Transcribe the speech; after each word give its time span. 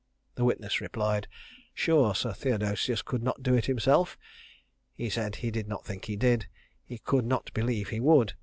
The 0.33 0.43
witness 0.45 0.81
replied, 0.81 1.27
"Sure, 1.75 2.15
Sir 2.15 2.33
Theodosius 2.33 3.03
could 3.03 3.21
not 3.21 3.43
do 3.43 3.53
it 3.53 3.67
himself!" 3.67 4.17
He 4.95 5.11
said 5.11 5.35
he 5.35 5.51
did 5.51 5.67
not 5.67 5.85
think 5.85 6.05
he 6.05 6.15
did 6.15 6.47
he 6.83 6.97
could 6.97 7.23
not 7.27 7.53
believe 7.53 7.89
he 7.89 7.99
would. 7.99 8.33